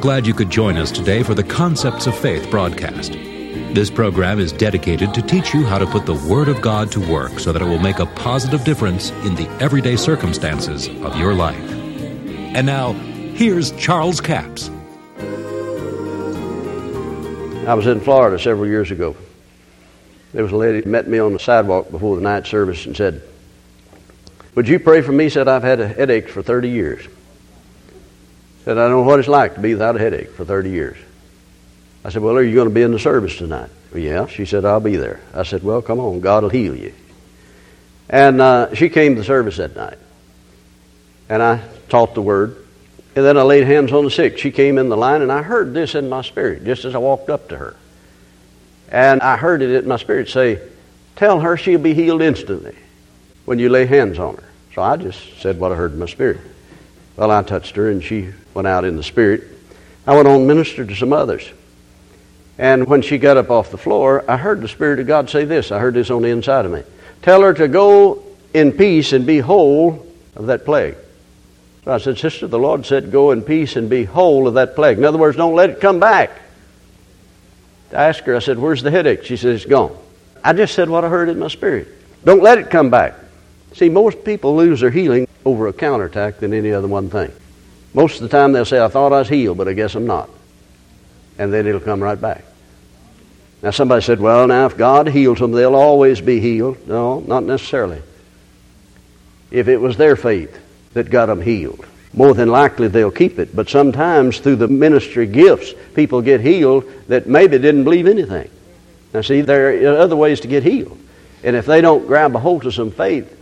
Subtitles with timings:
[0.00, 3.12] glad you could join us today for the Concepts of Faith broadcast.
[3.74, 7.00] This program is dedicated to teach you how to put the Word of God to
[7.06, 11.34] work so that it will make a positive difference in the everyday circumstances of your
[11.34, 11.60] life.
[12.54, 12.94] And now,
[13.34, 14.70] here's Charles Capps.
[17.68, 19.14] I was in Florida several years ago.
[20.32, 23.20] There was a lady met me on the sidewalk before the night service and said,
[24.54, 25.28] Would you pray for me?
[25.28, 27.06] Said, I've had a headache for 30 years.
[28.64, 30.98] Said, I don't know what it's like to be without a headache for 30 years.
[32.04, 33.70] I said, Well, are you going to be in the service tonight?
[33.94, 34.26] Yeah.
[34.26, 35.20] She said, I'll be there.
[35.34, 36.94] I said, Well, come on, God will heal you.
[38.08, 39.98] And uh, she came to the service that night.
[41.28, 42.56] And I taught the word.
[43.14, 44.38] And then I laid hands on the sick.
[44.38, 46.98] She came in the line, and I heard this in my spirit just as I
[46.98, 47.76] walked up to her.
[48.88, 50.60] And I heard it in my spirit say,
[51.16, 52.76] Tell her she'll be healed instantly
[53.44, 54.44] when you lay hands on her.
[54.74, 56.40] So I just said what I heard in my spirit.
[57.20, 59.44] Well, I touched her, and she went out in the spirit.
[60.06, 61.46] I went on and ministered to some others.
[62.56, 65.44] And when she got up off the floor, I heard the Spirit of God say
[65.44, 65.70] this.
[65.70, 66.82] I heard this on the inside of me.
[67.20, 70.94] Tell her to go in peace and be whole of that plague.
[71.84, 74.74] So I said, Sister, the Lord said, go in peace and be whole of that
[74.74, 74.96] plague.
[74.96, 76.30] In other words, don't let it come back.
[77.92, 79.24] I asked her, I said, Where's the headache?
[79.24, 79.94] She said, It's gone.
[80.42, 81.88] I just said what I heard in my spirit.
[82.24, 83.14] Don't let it come back.
[83.74, 87.32] See, most people lose their healing over a counterattack than any other one thing.
[87.94, 90.06] Most of the time they'll say, I thought I was healed, but I guess I'm
[90.06, 90.30] not.
[91.38, 92.44] And then it'll come right back.
[93.62, 96.86] Now, somebody said, well, now, if God heals them, they'll always be healed.
[96.88, 98.00] No, not necessarily.
[99.50, 100.58] If it was their faith
[100.94, 103.54] that got them healed, more than likely they'll keep it.
[103.54, 108.50] But sometimes through the ministry gifts, people get healed that maybe didn't believe anything.
[109.12, 110.98] Now, see, there are other ways to get healed.
[111.42, 113.36] And if they don't grab a hold of some faith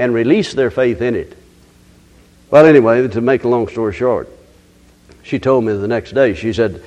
[0.00, 1.36] and release their faith in it.
[2.50, 4.30] Well, anyway, to make a long story short,
[5.22, 6.82] she told me the next day, she said,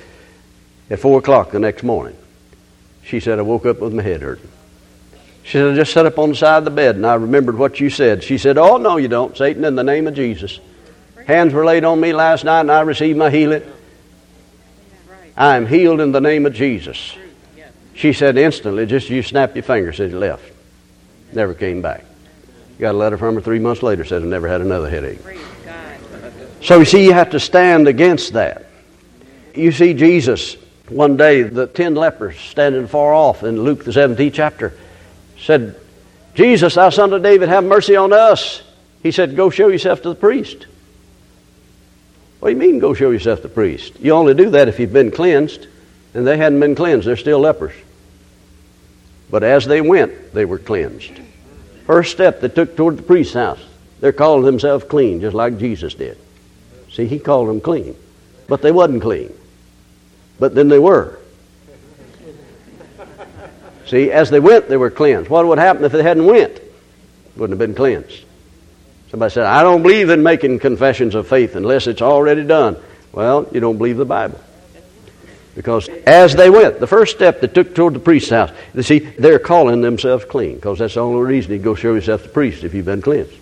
[0.90, 2.16] at 4 o'clock the next morning,
[3.04, 4.50] she said, I woke up with my head hurting.
[5.44, 7.56] She said, I just sat up on the side of the bed and I remembered
[7.56, 8.24] what you said.
[8.24, 10.58] She said, Oh, no, you don't, Satan, in the name of Jesus.
[11.26, 13.62] Hands were laid on me last night and I received my healing.
[15.36, 17.16] I am healed in the name of Jesus.
[17.94, 20.50] She said instantly, just you snap your fingers, said it left.
[21.32, 22.04] Never came back.
[22.84, 25.18] Got a letter from her three months later, said I never had another headache.
[26.60, 28.66] So you see, you have to stand against that.
[29.54, 30.58] You see, Jesus
[30.90, 34.74] one day, the ten lepers standing far off in Luke the 17th chapter
[35.38, 35.80] said,
[36.34, 38.62] Jesus, thou son of David, have mercy on us.
[39.02, 40.66] He said, Go show yourself to the priest.
[42.40, 43.98] What do you mean, go show yourself to the priest?
[43.98, 45.68] You only do that if you've been cleansed,
[46.12, 47.06] and they hadn't been cleansed.
[47.06, 47.72] They're still lepers.
[49.30, 51.22] But as they went, they were cleansed.
[51.86, 53.60] First step they took toward the priest's house.
[54.00, 56.18] They're calling themselves clean, just like Jesus did.
[56.92, 57.96] See, he called them clean.
[58.46, 59.32] But they wasn't clean.
[60.38, 61.18] But then they were.
[63.86, 65.28] See, as they went, they were cleansed.
[65.28, 66.60] What would happen if they hadn't went?
[67.36, 68.24] Wouldn't have been cleansed.
[69.10, 72.76] Somebody said, I don't believe in making confessions of faith unless it's already done.
[73.12, 74.40] Well, you don't believe the Bible.
[75.54, 78.98] Because as they went, the first step they took toward the priest's house, you see,
[78.98, 82.34] they're calling themselves clean, because that's the only reason you go show yourself to the
[82.34, 83.34] priest if you've been cleansed.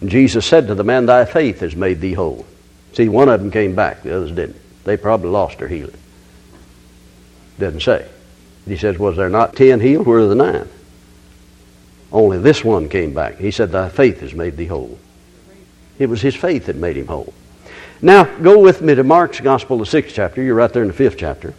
[0.00, 2.44] And Jesus said to the man, Thy faith has made thee whole.
[2.92, 4.60] See, one of them came back, the others didn't.
[4.84, 5.96] They probably lost their healing.
[7.58, 8.06] Doesn't say.
[8.66, 10.06] He says, Was there not ten healed?
[10.06, 10.68] Where are the nine?
[12.10, 13.38] Only this one came back.
[13.38, 14.98] He said, Thy faith has made thee whole.
[15.98, 17.32] It was his faith that made him whole.
[18.04, 20.42] Now, go with me to Mark's Gospel, the sixth chapter.
[20.42, 21.54] You're right there in the fifth chapter.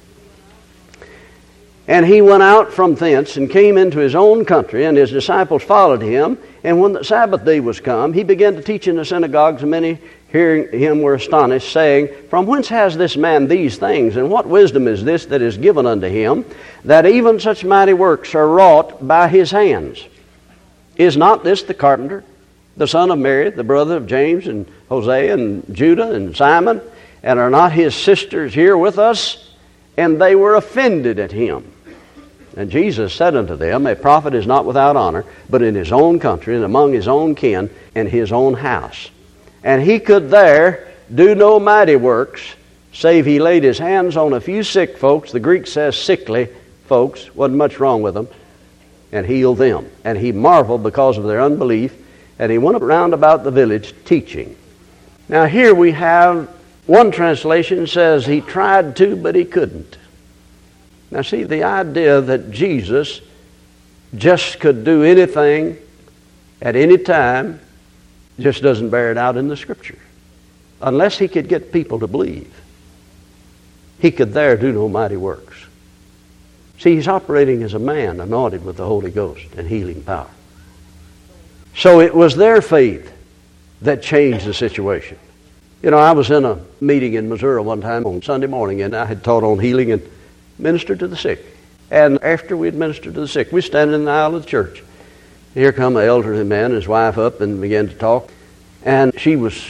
[1.87, 5.63] And he went out from thence and came into his own country, and his disciples
[5.63, 6.37] followed him.
[6.65, 9.71] And when the Sabbath day was come, he began to teach in the synagogues, and
[9.71, 9.99] many
[10.33, 14.17] hearing him were astonished, saying, From whence has this man these things?
[14.17, 16.43] And what wisdom is this that is given unto him,
[16.83, 20.05] that even such mighty works are wrought by his hands?
[20.97, 22.25] Is not this the carpenter,
[22.77, 26.81] the son of Mary, the brother of James and Hosea and Judah and Simon?
[27.21, 29.51] And are not his sisters here with us?
[29.95, 31.71] And they were offended at him.
[32.55, 36.19] And Jesus said unto them, A prophet is not without honor, but in his own
[36.19, 39.09] country and among his own kin and his own house.
[39.63, 42.41] And he could there do no mighty works,
[42.91, 45.31] save he laid his hands on a few sick folks.
[45.31, 46.49] The Greek says sickly
[46.85, 48.27] folks, wasn't much wrong with them,
[49.11, 49.89] and healed them.
[50.03, 51.95] And he marveled because of their unbelief,
[52.39, 54.55] and he went around about the village teaching.
[55.29, 56.49] Now, here we have
[56.85, 59.97] one translation says he tried to, but he couldn't.
[61.11, 63.21] Now, see, the idea that Jesus
[64.15, 65.77] just could do anything
[66.61, 67.59] at any time
[68.39, 69.99] just doesn't bear it out in the Scripture.
[70.81, 72.53] Unless he could get people to believe.
[73.99, 75.65] he could there do no mighty works.
[76.79, 80.29] See, he's operating as a man anointed with the Holy Ghost and healing power.
[81.75, 83.11] So it was their faith
[83.81, 85.17] that changed the situation.
[85.81, 88.95] You know, I was in a meeting in Missouri one time on Sunday morning, and
[88.95, 90.01] I had taught on healing and
[90.57, 91.45] ministered to the sick.
[91.91, 94.49] And after we had ministered to the sick, we stand in the aisle of the
[94.49, 94.83] church.
[95.53, 98.31] Here come an elderly man and his wife up and began to talk.
[98.83, 99.61] And she was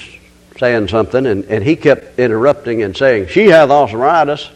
[0.58, 4.50] saying something, and, and he kept interrupting and saying, She hath arthritis.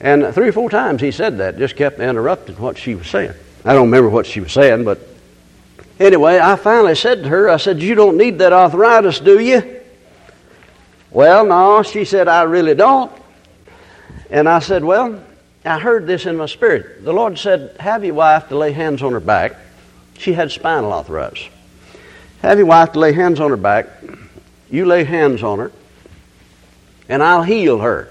[0.00, 3.34] And three or four times he said that, just kept interrupting what she was saying.
[3.64, 5.09] I don't remember what she was saying, but
[6.00, 9.80] anyway, I finally said to her, I said, You don't need that arthritis, do you?
[11.10, 13.12] Well, no, she said, I really don't.
[14.30, 15.22] And I said, Well,
[15.64, 17.04] I heard this in my spirit.
[17.04, 19.56] The Lord said, Have your wife to lay hands on her back.
[20.18, 21.48] She had spinal arthritis.
[22.42, 23.86] Have your wife to lay hands on her back.
[24.70, 25.72] You lay hands on her,
[27.08, 28.08] and I'll heal her.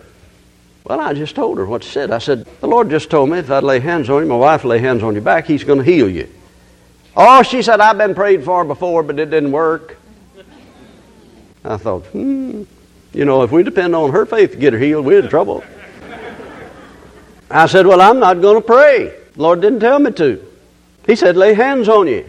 [0.84, 2.12] Well, I just told her what she said.
[2.12, 4.66] I said, The Lord just told me if I'd lay hands on you, my wife
[4.66, 6.30] lay hands on your back, He's going to heal you.
[7.22, 9.98] Oh, she said, I've been prayed for before, but it didn't work.
[11.66, 12.64] I thought, hmm,
[13.12, 15.62] you know, if we depend on her faith to get her healed, we're in trouble.
[17.52, 19.14] I said, Well, I'm not going to pray.
[19.36, 20.42] The Lord didn't tell me to.
[21.08, 22.26] He said, Lay hands on you.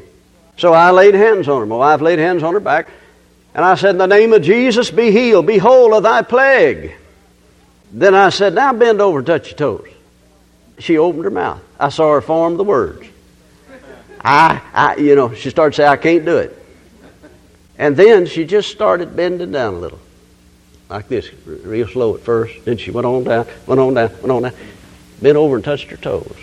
[0.56, 1.66] So I laid hands on her.
[1.66, 2.88] My wife laid hands on her back.
[3.54, 5.46] And I said, In the name of Jesus, be healed.
[5.46, 6.96] Be whole of thy plague.
[7.93, 9.88] Then I said, Now bend over and touch your toes.
[10.81, 11.62] She opened her mouth.
[11.78, 13.06] I saw her form the words.
[14.22, 16.56] I, I, you know, she started saying, I can't do it.
[17.78, 20.00] And then she just started bending down a little.
[20.88, 22.64] Like this, real slow at first.
[22.64, 24.52] Then she went on down, went on down, went on down.
[25.22, 26.37] Bent over and touched her toes.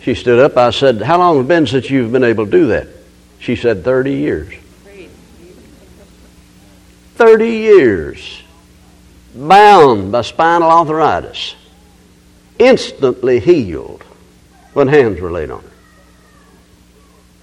[0.00, 0.56] She stood up.
[0.56, 2.88] I said, How long has it been since you've been able to do that?
[3.38, 4.54] She said, 30 years.
[7.16, 8.42] 30 years.
[9.34, 11.54] Bound by spinal arthritis.
[12.58, 14.03] Instantly healed
[14.74, 15.70] when hands were laid on her.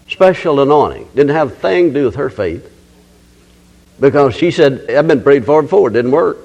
[0.07, 1.07] Special anointing.
[1.15, 2.67] Didn't have a thing to do with her faith.
[3.99, 6.37] Because she said, I've been prayed for before, it didn't work.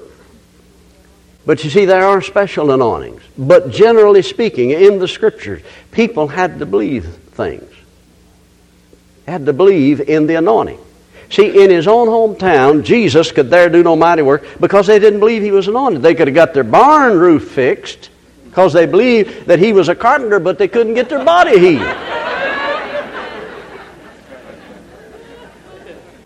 [1.45, 3.21] But you see, there are special anointings.
[3.37, 5.61] But generally speaking, in the scriptures,
[5.91, 7.71] people had to believe things.
[9.27, 10.79] Had to believe in the anointing.
[11.29, 15.19] See, in his own hometown, Jesus could there do no mighty work because they didn't
[15.19, 16.01] believe he was anointed.
[16.01, 18.09] They could have got their barn roof fixed
[18.57, 21.95] because they believed that he was a carpenter, but they couldn't get their body healed.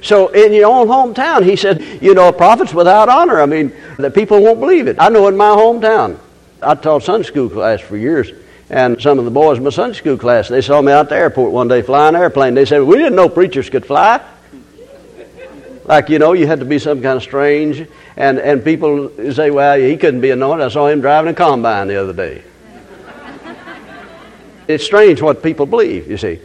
[0.02, 3.42] So in your own hometown, he said, you know, a prophet's without honor.
[3.42, 4.96] I mean, the people won't believe it.
[4.98, 6.20] I know in my hometown,
[6.62, 8.32] I taught Sunday school class for years,
[8.70, 11.18] and some of the boys in my Sunday school class, they saw me out the
[11.18, 12.54] airport one day flying an airplane.
[12.54, 14.26] They said, we didn't know preachers could fly.
[15.86, 17.88] Like, you know, you had to be some kind of strange.
[18.16, 20.66] And, and people say, well, he couldn't be anointed.
[20.66, 22.44] I saw him driving a combine the other day.
[24.68, 26.40] it's strange what people believe, you see.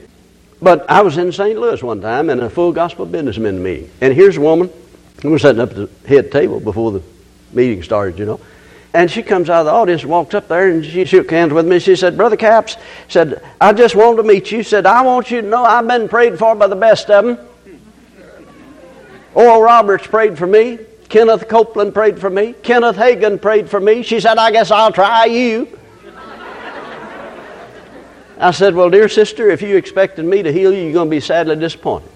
[0.60, 1.58] But I was in St.
[1.58, 3.90] Louis one time in a full gospel businessmen meeting.
[4.00, 4.70] And here's a woman
[5.22, 7.02] who was sitting up at the head table before the
[7.52, 8.40] meeting started, you know.
[8.94, 11.52] And she comes out of the audience and walks up there and she shook hands
[11.52, 11.78] with me.
[11.80, 12.78] She said, Brother Capps,
[13.08, 14.62] said, I just wanted to meet you.
[14.62, 17.38] Said, I want you to know I've been prayed for by the best of them.
[19.36, 20.78] Oral Roberts prayed for me.
[21.10, 22.54] Kenneth Copeland prayed for me.
[22.54, 24.02] Kenneth Hagin prayed for me.
[24.02, 25.78] She said, I guess I'll try you.
[28.38, 31.16] I said, Well, dear sister, if you expected me to heal you, you're going to
[31.16, 32.08] be sadly disappointed.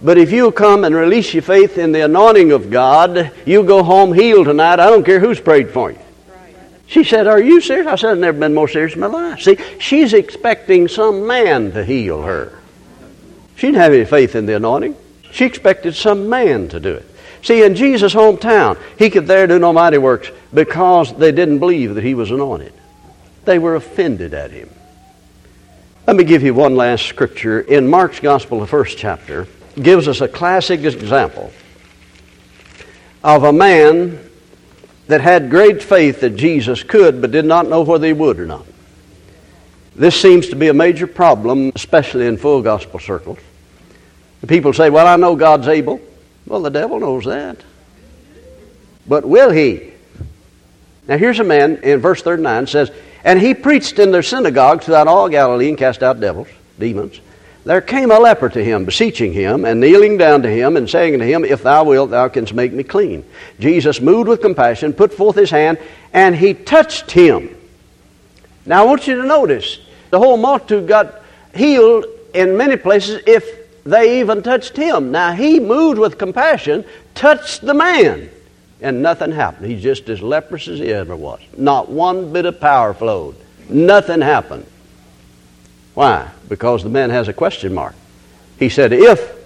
[0.00, 3.82] But if you'll come and release your faith in the anointing of God, you'll go
[3.82, 4.80] home healed tonight.
[4.80, 5.98] I don't care who's prayed for you.
[6.86, 7.86] She said, Are you serious?
[7.86, 9.42] I said, I've never been more serious in my life.
[9.42, 12.58] See, she's expecting some man to heal her.
[13.56, 14.96] She didn't have any faith in the anointing.
[15.32, 17.06] She expected some man to do it.
[17.42, 21.94] See, in Jesus' hometown, he could there do no mighty works because they didn't believe
[21.94, 22.72] that he was anointed.
[23.44, 24.68] They were offended at him.
[26.06, 27.60] Let me give you one last scripture.
[27.60, 29.46] In Mark's Gospel, the first chapter,
[29.80, 31.52] gives us a classic example
[33.22, 34.18] of a man
[35.06, 38.46] that had great faith that Jesus could, but did not know whether he would or
[38.46, 38.64] not.
[39.94, 43.38] This seems to be a major problem, especially in full gospel circles.
[44.40, 46.00] The people say, Well, I know God's able.
[46.46, 47.58] Well, the devil knows that.
[49.06, 49.92] But will he?
[51.06, 52.90] Now, here's a man in verse 39 says,
[53.24, 57.20] and he preached in their synagogues throughout all Galilee and cast out devils, demons.
[57.64, 61.18] There came a leper to him, beseeching him, and kneeling down to him, and saying
[61.18, 63.24] to him, If thou wilt, thou canst make me clean.
[63.58, 65.78] Jesus, moved with compassion, put forth his hand,
[66.14, 67.54] and he touched him.
[68.64, 69.78] Now I want you to notice,
[70.08, 71.20] the whole multitude got
[71.54, 75.10] healed in many places if they even touched him.
[75.10, 76.84] Now he moved with compassion,
[77.14, 78.30] touched the man.
[78.82, 79.70] and nothing happened.
[79.70, 81.40] He's just as leprous as he ever was.
[81.56, 83.36] Not one bit of power flowed.
[83.68, 84.66] Nothing happened.
[85.94, 86.30] Why?
[86.48, 87.94] Because the man has a question mark.
[88.58, 89.38] He said, If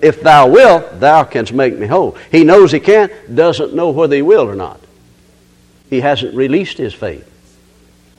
[0.00, 2.16] if thou wilt, thou canst make me whole.
[2.30, 4.80] He knows he can't, doesn't know whether he will or not.
[5.88, 7.26] He hasn't released his faith.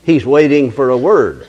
[0.03, 1.47] He's waiting for a word.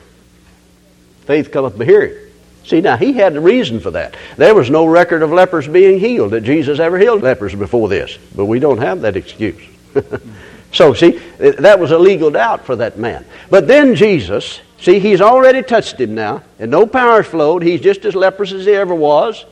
[1.23, 2.28] Faith cometh by hearing.
[2.69, 4.15] See, now he had the reason for that.
[4.37, 8.19] There was no record of lepers being healed, that Jesus ever healed lepers before this.
[8.37, 9.63] But we don't have that excuse.
[10.73, 13.25] so, see, that was a legal doubt for that man.
[13.49, 17.63] But then Jesus, see, he's already touched him now, and no power's flowed.
[17.63, 19.47] He's just as leprous as he ever was.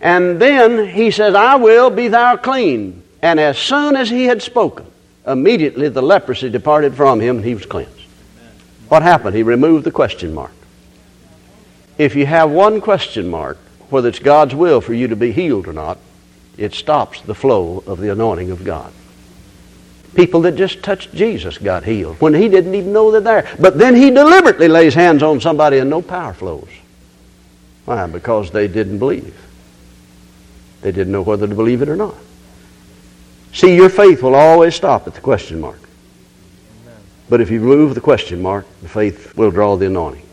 [0.00, 3.02] And then he says, I will be thou clean.
[3.20, 4.86] And as soon as he had spoken,
[5.26, 7.92] immediately the leprosy departed from him and he was cleansed.
[8.88, 9.36] What happened?
[9.36, 10.52] He removed the question mark.
[11.98, 13.58] If you have one question mark,
[13.90, 15.98] whether it's God's will for you to be healed or not,
[16.58, 18.92] it stops the flow of the anointing of God.
[20.14, 23.56] People that just touched Jesus got healed when he didn't even know they're there.
[23.60, 26.68] But then he deliberately lays hands on somebody and no power flows.
[27.84, 28.06] Why?
[28.06, 29.36] Because they didn't believe.
[30.80, 32.14] They didn't know whether to believe it or not.
[33.52, 35.80] See, your faith will always stop at the question mark.
[37.28, 40.25] But if you remove the question mark, the faith will draw the anointing.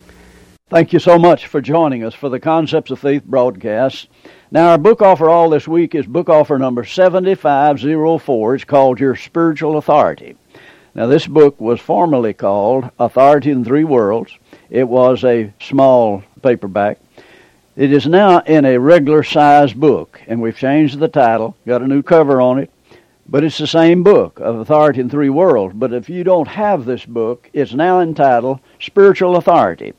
[0.74, 4.08] Thank you so much for joining us for the Concepts of Faith broadcast.
[4.50, 8.56] Now, our book offer all this week is book offer number 7504.
[8.56, 10.36] It's called Your Spiritual Authority.
[10.96, 14.36] Now, this book was formerly called Authority in Three Worlds.
[14.72, 16.98] It was a small paperback.
[17.75, 21.88] It is now in a regular size book, and we've changed the title, got a
[21.88, 22.72] new cover on it,
[23.30, 25.75] but it's the same book of Authority in Three Worlds.
[25.77, 29.94] But if you don't have this book, it's now entitled Spiritual Authority.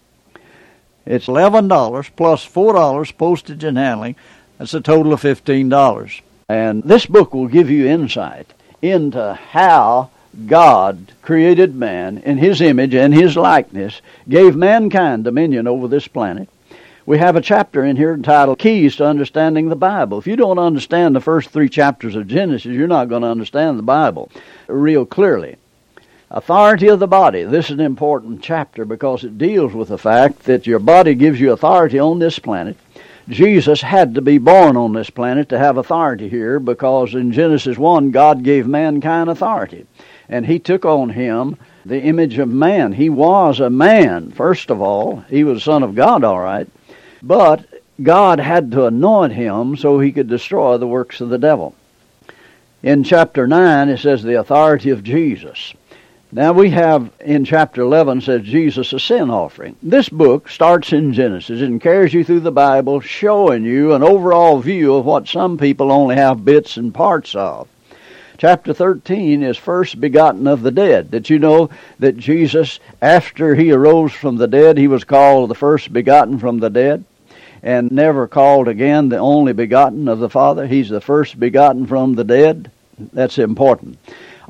[1.06, 4.16] It's $11 plus $4 postage and handling.
[4.58, 6.20] That's a total of $15.
[6.48, 10.10] And this book will give you insight into how
[10.46, 16.48] God created man in his image and his likeness, gave mankind dominion over this planet,
[17.06, 20.18] we have a chapter in here entitled Keys to Understanding the Bible.
[20.18, 23.78] If you don't understand the first three chapters of Genesis, you're not going to understand
[23.78, 24.30] the Bible
[24.68, 25.56] real clearly.
[26.36, 27.44] Authority of the body.
[27.44, 31.40] This is an important chapter because it deals with the fact that your body gives
[31.40, 32.76] you authority on this planet.
[33.28, 37.78] Jesus had to be born on this planet to have authority here because in Genesis
[37.78, 39.86] 1, God gave mankind authority.
[40.28, 42.94] And He took on Him the image of man.
[42.94, 45.20] He was a man, first of all.
[45.30, 46.66] He was Son of God, all right.
[47.22, 47.64] But
[48.02, 51.76] God had to anoint him so he could destroy the works of the devil.
[52.82, 55.74] In chapter 9, it says the authority of Jesus.
[56.34, 59.76] Now we have in chapter 11 says Jesus a sin offering.
[59.80, 64.58] This book starts in Genesis and carries you through the Bible, showing you an overall
[64.58, 67.68] view of what some people only have bits and parts of.
[68.36, 71.12] Chapter 13 is first begotten of the dead.
[71.12, 75.54] Did you know that Jesus, after he arose from the dead, he was called the
[75.54, 77.04] first begotten from the dead?
[77.62, 80.66] and never called again the only begotten of the Father.
[80.66, 82.70] He's the first begotten from the dead.
[82.98, 83.96] That's important.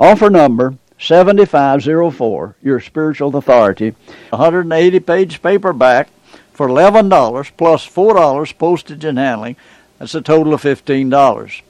[0.00, 3.94] Offer number 7504, Your Spiritual Authority,
[4.30, 6.08] 180 page paperback
[6.52, 9.56] for $11 plus $4 postage and handling.
[9.99, 11.61] That's a total of $15.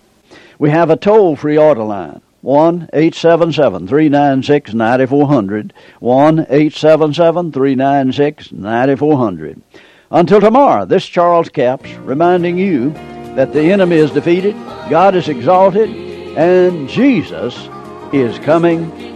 [0.58, 2.20] We have a toll free order line.
[2.42, 5.72] 1 877 396 9400.
[6.00, 9.62] 1 877 396 9400.
[10.10, 12.90] Until tomorrow, this Charles Capps reminding you
[13.34, 14.54] that the enemy is defeated,
[14.90, 15.88] God is exalted,
[16.36, 17.56] and Jesus
[18.12, 19.13] is coming